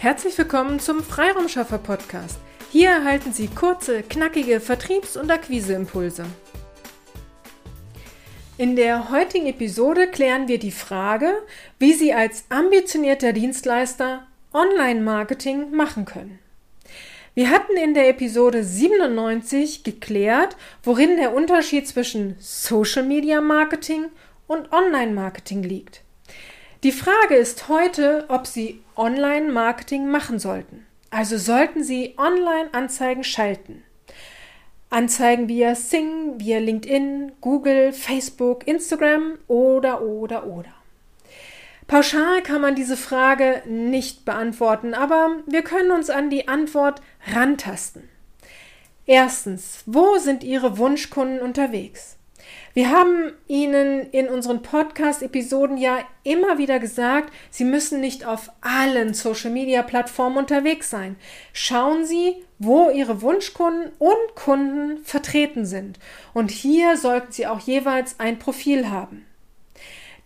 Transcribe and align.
Herzlich 0.00 0.38
willkommen 0.38 0.80
zum 0.80 1.02
Freiraumschaffer 1.02 1.76
Podcast. 1.76 2.38
Hier 2.72 2.88
erhalten 2.88 3.34
Sie 3.34 3.48
kurze, 3.48 4.02
knackige 4.02 4.58
Vertriebs- 4.58 5.18
und 5.18 5.30
Akquiseimpulse. 5.30 6.24
In 8.56 8.76
der 8.76 9.10
heutigen 9.10 9.46
Episode 9.46 10.06
klären 10.06 10.48
wir 10.48 10.58
die 10.58 10.70
Frage, 10.70 11.34
wie 11.78 11.92
Sie 11.92 12.14
als 12.14 12.44
ambitionierter 12.48 13.34
Dienstleister 13.34 14.26
Online-Marketing 14.54 15.70
machen 15.72 16.06
können. 16.06 16.38
Wir 17.34 17.50
hatten 17.50 17.76
in 17.76 17.92
der 17.92 18.08
Episode 18.08 18.64
97 18.64 19.84
geklärt, 19.84 20.56
worin 20.82 21.18
der 21.18 21.34
Unterschied 21.34 21.86
zwischen 21.86 22.36
Social 22.38 23.04
Media 23.04 23.42
Marketing 23.42 24.06
und 24.46 24.72
Online 24.72 25.12
Marketing 25.12 25.62
liegt. 25.62 26.00
Die 26.82 26.92
Frage 26.92 27.34
ist 27.34 27.68
heute, 27.68 28.24
ob 28.28 28.46
Sie 28.46 28.80
Online-Marketing 28.96 30.08
machen 30.10 30.38
sollten. 30.38 30.86
Also 31.10 31.36
sollten 31.36 31.84
Sie 31.84 32.14
Online-Anzeigen 32.16 33.22
schalten. 33.22 33.82
Anzeigen 34.88 35.46
via 35.46 35.74
Sing, 35.74 36.40
via 36.40 36.58
LinkedIn, 36.58 37.32
Google, 37.42 37.92
Facebook, 37.92 38.66
Instagram 38.66 39.36
oder 39.46 40.00
oder 40.00 40.46
oder. 40.46 40.72
Pauschal 41.86 42.42
kann 42.42 42.62
man 42.62 42.76
diese 42.76 42.96
Frage 42.96 43.62
nicht 43.66 44.24
beantworten, 44.24 44.94
aber 44.94 45.36
wir 45.46 45.62
können 45.62 45.90
uns 45.90 46.08
an 46.08 46.30
die 46.30 46.48
Antwort 46.48 47.02
rantasten. 47.30 48.08
Erstens, 49.04 49.82
wo 49.84 50.16
sind 50.16 50.42
Ihre 50.42 50.78
Wunschkunden 50.78 51.40
unterwegs? 51.40 52.16
Wir 52.72 52.90
haben 52.90 53.32
Ihnen 53.48 54.10
in 54.10 54.28
unseren 54.28 54.62
Podcast-Episoden 54.62 55.76
ja 55.76 55.98
immer 56.22 56.58
wieder 56.58 56.78
gesagt, 56.78 57.32
Sie 57.50 57.64
müssen 57.64 58.00
nicht 58.00 58.24
auf 58.24 58.50
allen 58.60 59.12
Social-Media-Plattformen 59.12 60.38
unterwegs 60.38 60.88
sein. 60.88 61.16
Schauen 61.52 62.04
Sie, 62.04 62.36
wo 62.58 62.90
Ihre 62.90 63.22
Wunschkunden 63.22 63.90
und 63.98 64.34
Kunden 64.36 64.98
vertreten 65.04 65.66
sind. 65.66 65.98
Und 66.32 66.50
hier 66.52 66.96
sollten 66.96 67.32
Sie 67.32 67.46
auch 67.46 67.60
jeweils 67.60 68.20
ein 68.20 68.38
Profil 68.38 68.88
haben. 68.88 69.26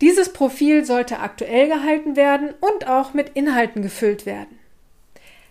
Dieses 0.01 0.31
Profil 0.31 0.85
sollte 0.85 1.19
aktuell 1.19 1.67
gehalten 1.67 2.15
werden 2.15 2.53
und 2.59 2.87
auch 2.87 3.13
mit 3.13 3.29
Inhalten 3.29 3.81
gefüllt 3.81 4.25
werden. 4.25 4.59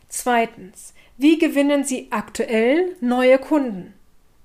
Zweitens, 0.08 0.94
wie 1.16 1.38
gewinnen 1.38 1.82
Sie 1.82 2.08
aktuell 2.10 2.94
neue 3.00 3.38
Kunden? 3.38 3.94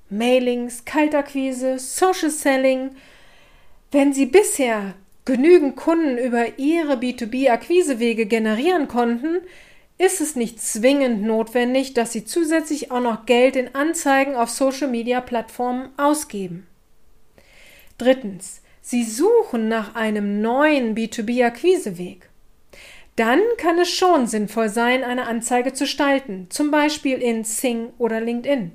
Mailings, 0.09 0.85
Kaltakquise, 0.85 1.79
Social 1.79 2.29
Selling. 2.29 2.91
Wenn 3.91 4.13
Sie 4.13 4.25
bisher 4.25 4.95
genügend 5.25 5.75
Kunden 5.75 6.17
über 6.17 6.57
Ihre 6.57 6.95
B2B-Akquisewege 6.95 8.25
generieren 8.25 8.87
konnten, 8.87 9.41
ist 9.97 10.21
es 10.21 10.35
nicht 10.35 10.61
zwingend 10.61 11.23
notwendig, 11.23 11.93
dass 11.93 12.13
Sie 12.13 12.25
zusätzlich 12.25 12.89
auch 12.91 13.01
noch 13.01 13.25
Geld 13.25 13.55
in 13.55 13.75
Anzeigen 13.75 14.35
auf 14.35 14.49
Social-Media-Plattformen 14.49 15.89
ausgeben. 15.97 16.65
Drittens. 17.97 18.61
Sie 18.81 19.03
suchen 19.03 19.67
nach 19.67 19.93
einem 19.93 20.41
neuen 20.41 20.95
B2B-Akquiseweg. 20.95 22.29
Dann 23.15 23.41
kann 23.57 23.77
es 23.77 23.89
schon 23.89 24.25
sinnvoll 24.25 24.69
sein, 24.69 25.03
eine 25.03 25.27
Anzeige 25.27 25.73
zu 25.73 25.83
gestalten, 25.83 26.47
zum 26.49 26.71
Beispiel 26.71 27.21
in 27.21 27.43
Sing 27.43 27.89
oder 27.99 28.21
LinkedIn. 28.21 28.71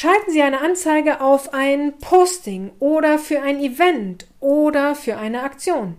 Schalten 0.00 0.30
Sie 0.30 0.42
eine 0.42 0.60
Anzeige 0.60 1.20
auf 1.20 1.52
ein 1.52 1.98
Posting 1.98 2.70
oder 2.78 3.18
für 3.18 3.42
ein 3.42 3.58
Event 3.58 4.28
oder 4.38 4.94
für 4.94 5.16
eine 5.16 5.42
Aktion. 5.42 5.96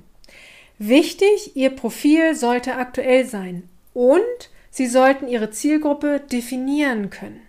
Wichtig, 0.77 1.57
Ihr 1.57 1.71
Profil 1.71 2.33
sollte 2.33 2.75
aktuell 2.75 3.25
sein 3.25 3.67
und 3.93 4.21
Sie 4.71 4.87
sollten 4.87 5.27
Ihre 5.27 5.49
Zielgruppe 5.49 6.21
definieren 6.21 7.09
können, 7.09 7.41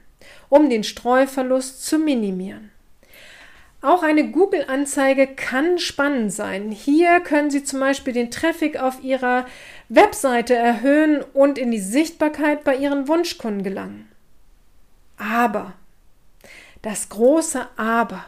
um 0.49 0.69
den 0.69 0.83
Streuverlust 0.83 1.87
zu 1.87 2.01
minimieren. 2.01 2.73
Auch 3.81 4.03
eine 4.03 4.33
Google-Anzeige 4.33 5.29
kann 5.29 5.79
spannend 5.79 6.33
sein. 6.33 6.73
Hier 6.73 7.21
können 7.21 7.53
Sie 7.53 7.63
zum 7.63 7.79
Beispiel 7.79 8.13
den 8.13 8.33
Traffic 8.33 8.77
auf 8.77 9.05
Ihrer 9.05 9.47
Webseite 9.89 10.57
erhöhen 10.57 11.23
und 11.33 11.59
in 11.59 11.71
die 11.71 11.79
Sichtbarkeit 11.79 12.65
bei 12.65 12.75
Ihren 12.75 13.07
Wunschkunden 13.07 13.63
gelangen. 13.63 14.09
Aber 15.17 15.75
das 16.83 17.09
große 17.09 17.67
Aber. 17.77 18.25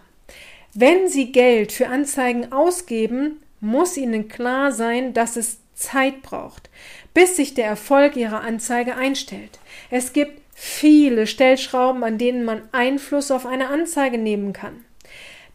Wenn 0.75 1.09
Sie 1.09 1.33
Geld 1.33 1.73
für 1.73 1.89
Anzeigen 1.89 2.53
ausgeben, 2.53 3.43
muss 3.61 3.97
Ihnen 3.97 4.29
klar 4.29 4.73
sein, 4.73 5.15
dass 5.15 5.37
es 5.37 5.59
Zeit 5.75 6.23
braucht, 6.23 6.71
bis 7.15 7.37
sich 7.37 7.55
der 7.55 7.67
Erfolg 7.67 8.17
Ihrer 8.17 8.41
Anzeige 8.43 8.97
einstellt. 8.97 9.59
Es 9.91 10.13
gibt 10.13 10.41
viele 10.55 11.27
Stellschrauben, 11.27 12.05
an 12.05 12.19
denen 12.19 12.45
man 12.45 12.63
Einfluss 12.73 13.31
auf 13.31 13.47
eine 13.47 13.69
Anzeige 13.69 14.19
nehmen 14.19 14.53
kann. 14.53 14.85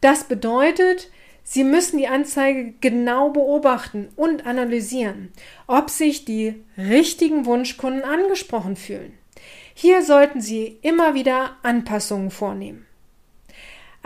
Das 0.02 0.26
bedeutet, 0.26 1.10
Sie 1.44 1.64
müssen 1.64 1.98
die 1.98 2.10
Anzeige 2.10 2.74
genau 2.82 3.30
beobachten 3.30 4.10
und 4.18 4.46
analysieren, 4.46 5.32
ob 5.66 5.90
sich 5.90 6.26
die 6.26 6.56
richtigen 6.78 7.46
Wunschkunden 7.46 8.04
angesprochen 8.04 8.76
fühlen. 8.76 9.14
Hier 9.74 10.02
sollten 10.02 10.42
Sie 10.42 10.78
immer 10.82 11.14
wieder 11.14 11.56
Anpassungen 11.64 12.32
vornehmen. 12.32 12.87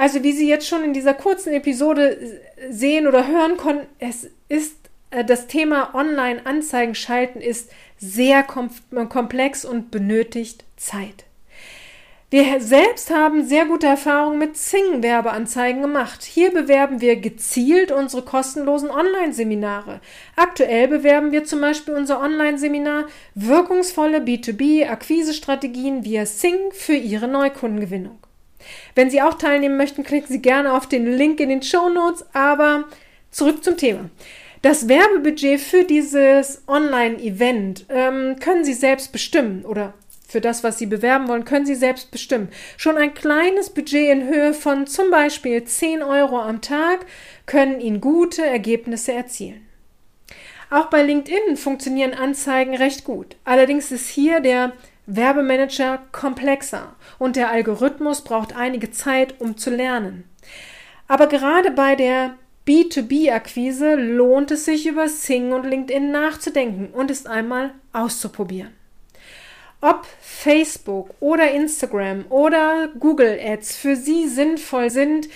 Also 0.01 0.23
wie 0.23 0.31
Sie 0.31 0.49
jetzt 0.49 0.67
schon 0.67 0.83
in 0.83 0.93
dieser 0.93 1.13
kurzen 1.13 1.53
Episode 1.53 2.41
sehen 2.71 3.05
oder 3.05 3.27
hören 3.27 3.55
konnten, 3.55 3.85
es 3.99 4.31
ist 4.49 4.75
äh, 5.11 5.23
das 5.23 5.45
Thema 5.45 5.93
Online-Anzeigen 5.93 6.95
schalten 6.95 7.39
ist 7.39 7.69
sehr 7.99 8.41
komplex 8.41 9.63
und 9.63 9.91
benötigt 9.91 10.65
Zeit. 10.75 11.25
Wir 12.31 12.59
selbst 12.61 13.11
haben 13.11 13.45
sehr 13.45 13.65
gute 13.65 13.85
Erfahrungen 13.85 14.39
mit 14.39 14.57
Zing-Werbeanzeigen 14.57 15.83
gemacht. 15.83 16.23
Hier 16.23 16.51
bewerben 16.51 16.99
wir 16.99 17.17
gezielt 17.17 17.91
unsere 17.91 18.23
kostenlosen 18.23 18.89
Online-Seminare. 18.89 20.01
Aktuell 20.35 20.87
bewerben 20.87 21.31
wir 21.31 21.45
zum 21.45 21.61
Beispiel 21.61 21.93
unser 21.93 22.19
Online-Seminar 22.21 23.05
Wirkungsvolle 23.35 24.17
B2B-Akquisestrategien 24.17 26.03
via 26.03 26.25
Sing 26.25 26.57
für 26.71 26.95
Ihre 26.95 27.27
Neukundengewinnung. 27.27 28.17
Wenn 28.95 29.09
Sie 29.09 29.21
auch 29.21 29.35
teilnehmen 29.35 29.77
möchten, 29.77 30.03
klicken 30.03 30.27
Sie 30.27 30.41
gerne 30.41 30.73
auf 30.73 30.87
den 30.87 31.05
Link 31.05 31.39
in 31.39 31.49
den 31.49 31.61
Show 31.61 31.89
Notes. 31.89 32.25
Aber 32.33 32.85
zurück 33.31 33.63
zum 33.63 33.77
Thema. 33.77 34.09
Das 34.61 34.87
Werbebudget 34.87 35.59
für 35.59 35.83
dieses 35.83 36.63
Online-Event 36.67 37.85
ähm, 37.89 38.35
können 38.39 38.63
Sie 38.63 38.73
selbst 38.73 39.11
bestimmen 39.11 39.65
oder 39.65 39.95
für 40.27 40.39
das, 40.39 40.63
was 40.63 40.77
Sie 40.77 40.85
bewerben 40.85 41.27
wollen, 41.27 41.45
können 41.45 41.65
Sie 41.65 41.75
selbst 41.75 42.09
bestimmen. 42.09 42.49
Schon 42.77 42.95
ein 42.95 43.13
kleines 43.13 43.69
Budget 43.69 44.09
in 44.09 44.27
Höhe 44.27 44.53
von 44.53 44.87
zum 44.87 45.11
Beispiel 45.11 45.63
10 45.63 46.03
Euro 46.03 46.39
am 46.39 46.61
Tag 46.61 47.05
können 47.45 47.81
Ihnen 47.81 47.99
gute 47.99 48.45
Ergebnisse 48.45 49.11
erzielen. 49.11 49.67
Auch 50.69 50.85
bei 50.85 51.03
LinkedIn 51.03 51.57
funktionieren 51.57 52.13
Anzeigen 52.13 52.75
recht 52.75 53.03
gut. 53.03 53.35
Allerdings 53.43 53.91
ist 53.91 54.07
hier 54.07 54.39
der 54.39 54.71
Werbemanager 55.05 55.99
komplexer 56.11 56.95
und 57.19 57.35
der 57.35 57.49
Algorithmus 57.49 58.23
braucht 58.23 58.55
einige 58.55 58.91
Zeit, 58.91 59.39
um 59.39 59.57
zu 59.57 59.69
lernen. 59.69 60.23
Aber 61.07 61.27
gerade 61.27 61.71
bei 61.71 61.95
der 61.95 62.35
B2B-Akquise 62.67 63.95
lohnt 63.95 64.51
es 64.51 64.65
sich, 64.65 64.87
über 64.87 65.09
Sing 65.09 65.51
und 65.51 65.65
LinkedIn 65.65 66.11
nachzudenken 66.11 66.93
und 66.93 67.09
es 67.09 67.25
einmal 67.25 67.71
auszuprobieren. 67.91 68.71
Ob 69.81 70.05
Facebook 70.21 71.09
oder 71.19 71.51
Instagram 71.51 72.25
oder 72.29 72.89
Google 72.99 73.39
Ads 73.43 73.75
für 73.75 73.95
Sie 73.95 74.27
sinnvoll 74.27 74.91
sind, 74.91 75.27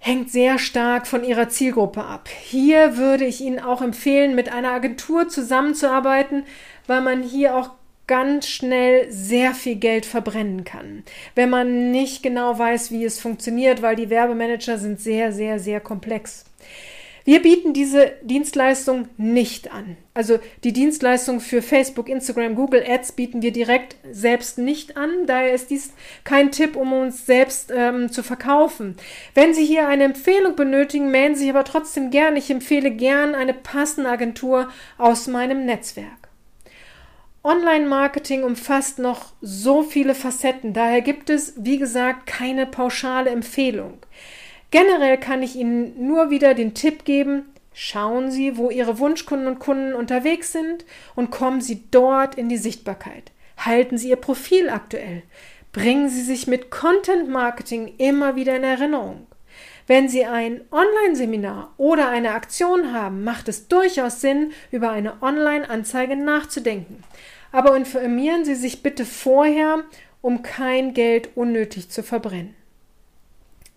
hängt 0.00 0.30
sehr 0.30 0.58
stark 0.58 1.06
von 1.06 1.22
Ihrer 1.22 1.48
Zielgruppe 1.48 2.04
ab. 2.04 2.28
Hier 2.28 2.96
würde 2.96 3.24
ich 3.24 3.40
Ihnen 3.40 3.60
auch 3.60 3.80
empfehlen, 3.80 4.34
mit 4.34 4.52
einer 4.52 4.72
Agentur 4.72 5.28
zusammenzuarbeiten, 5.28 6.44
weil 6.88 7.00
man 7.00 7.22
hier 7.22 7.54
auch 7.54 7.70
ganz 8.06 8.48
schnell 8.48 9.10
sehr 9.10 9.54
viel 9.54 9.76
Geld 9.76 10.06
verbrennen 10.06 10.64
kann, 10.64 11.04
wenn 11.34 11.50
man 11.50 11.90
nicht 11.90 12.22
genau 12.22 12.58
weiß, 12.58 12.90
wie 12.90 13.04
es 13.04 13.20
funktioniert, 13.20 13.82
weil 13.82 13.96
die 13.96 14.10
Werbemanager 14.10 14.78
sind 14.78 15.00
sehr, 15.00 15.32
sehr, 15.32 15.58
sehr 15.58 15.80
komplex. 15.80 16.44
Wir 17.26 17.40
bieten 17.40 17.72
diese 17.72 18.12
Dienstleistung 18.20 19.08
nicht 19.16 19.72
an. 19.72 19.96
Also 20.12 20.38
die 20.62 20.74
Dienstleistung 20.74 21.40
für 21.40 21.62
Facebook, 21.62 22.10
Instagram, 22.10 22.54
Google 22.54 22.84
Ads 22.86 23.12
bieten 23.12 23.40
wir 23.40 23.50
direkt 23.50 23.96
selbst 24.10 24.58
nicht 24.58 24.98
an. 24.98 25.26
Daher 25.26 25.54
ist 25.54 25.70
dies 25.70 25.94
kein 26.24 26.52
Tipp, 26.52 26.76
um 26.76 26.92
uns 26.92 27.24
selbst 27.24 27.72
ähm, 27.74 28.12
zu 28.12 28.22
verkaufen. 28.22 28.96
Wenn 29.32 29.54
Sie 29.54 29.64
hier 29.64 29.88
eine 29.88 30.04
Empfehlung 30.04 30.54
benötigen, 30.54 31.10
melden 31.10 31.34
Sie 31.34 31.44
sich 31.44 31.50
aber 31.50 31.64
trotzdem 31.64 32.10
gern. 32.10 32.36
Ich 32.36 32.50
empfehle 32.50 32.90
gern 32.90 33.34
eine 33.34 33.54
passende 33.54 34.10
Agentur 34.10 34.68
aus 34.98 35.26
meinem 35.26 35.64
Netzwerk. 35.64 36.23
Online-Marketing 37.44 38.42
umfasst 38.42 38.98
noch 38.98 39.32
so 39.40 39.82
viele 39.82 40.14
Facetten. 40.14 40.72
Daher 40.72 41.02
gibt 41.02 41.30
es, 41.30 41.54
wie 41.56 41.78
gesagt, 41.78 42.26
keine 42.26 42.66
pauschale 42.66 43.30
Empfehlung. 43.30 43.98
Generell 44.70 45.18
kann 45.18 45.42
ich 45.42 45.54
Ihnen 45.54 46.06
nur 46.06 46.30
wieder 46.30 46.54
den 46.54 46.74
Tipp 46.74 47.04
geben, 47.04 47.54
Schauen 47.76 48.30
Sie, 48.30 48.56
wo 48.56 48.70
Ihre 48.70 49.00
Wunschkunden 49.00 49.48
und 49.48 49.58
Kunden 49.58 49.94
unterwegs 49.94 50.52
sind 50.52 50.84
und 51.16 51.32
kommen 51.32 51.60
Sie 51.60 51.82
dort 51.90 52.36
in 52.36 52.48
die 52.48 52.56
Sichtbarkeit. 52.56 53.32
Halten 53.58 53.98
Sie 53.98 54.10
Ihr 54.10 54.16
Profil 54.16 54.70
aktuell. 54.70 55.24
Bringen 55.72 56.08
Sie 56.08 56.22
sich 56.22 56.46
mit 56.46 56.70
Content 56.70 57.28
Marketing 57.28 57.92
immer 57.98 58.36
wieder 58.36 58.54
in 58.54 58.62
Erinnerung. 58.62 59.26
Wenn 59.86 60.08
Sie 60.08 60.24
ein 60.24 60.62
Online-Seminar 60.70 61.74
oder 61.76 62.08
eine 62.08 62.32
Aktion 62.32 62.94
haben, 62.94 63.22
macht 63.22 63.48
es 63.48 63.68
durchaus 63.68 64.22
Sinn, 64.22 64.52
über 64.70 64.90
eine 64.90 65.22
Online-Anzeige 65.22 66.16
nachzudenken. 66.16 67.02
Aber 67.52 67.76
informieren 67.76 68.46
Sie 68.46 68.54
sich 68.54 68.82
bitte 68.82 69.04
vorher, 69.04 69.84
um 70.22 70.42
kein 70.42 70.94
Geld 70.94 71.36
unnötig 71.36 71.90
zu 71.90 72.02
verbrennen. 72.02 72.54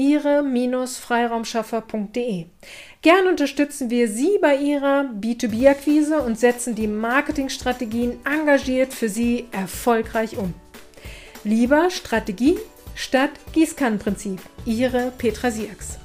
ihre-freiraumschaffer.de. 0.00 2.46
Gern 3.02 3.26
unterstützen 3.28 3.90
wir 3.90 4.08
Sie 4.08 4.38
bei 4.40 4.56
Ihrer 4.56 5.10
B2B-Akquise 5.20 6.22
und 6.22 6.38
setzen 6.38 6.74
die 6.74 6.86
Marketingstrategien 6.86 8.18
engagiert 8.24 8.94
für 8.94 9.10
Sie 9.10 9.44
erfolgreich 9.52 10.38
um. 10.38 10.54
Lieber 11.44 11.90
Strategie 11.90 12.56
statt 12.94 13.28
Gießkannenprinzip. 13.52 14.40
Ihre 14.64 15.12
Petra 15.18 15.50
Sierks. 15.50 15.98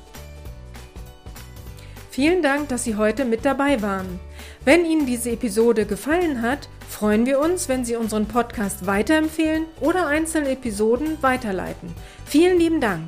Vielen 2.11 2.41
Dank, 2.41 2.67
dass 2.69 2.83
Sie 2.83 2.95
heute 2.95 3.23
mit 3.23 3.45
dabei 3.45 3.81
waren. 3.81 4.19
Wenn 4.65 4.83
Ihnen 4.85 5.05
diese 5.05 5.31
Episode 5.31 5.85
gefallen 5.85 6.41
hat, 6.41 6.67
freuen 6.89 7.25
wir 7.25 7.39
uns, 7.39 7.69
wenn 7.69 7.85
Sie 7.85 7.95
unseren 7.95 8.27
Podcast 8.27 8.87
weiterempfehlen 8.87 9.67
oder 9.79 10.07
einzelne 10.07 10.49
Episoden 10.49 11.17
weiterleiten. 11.21 11.93
Vielen 12.25 12.59
lieben 12.59 12.81
Dank. 12.81 13.07